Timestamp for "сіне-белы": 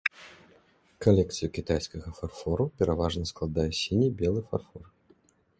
3.81-4.41